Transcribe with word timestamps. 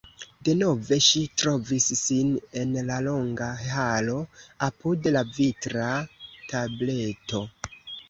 Denove 0.47 0.97
ŝi 1.07 1.21
trovis 1.41 1.89
sin 1.99 2.31
en 2.63 2.73
la 2.89 2.99
longa 3.09 3.51
halo 3.75 4.19
apud 4.71 5.09
la 5.17 5.27
vitra 5.39 5.95
tableto. 6.53 7.49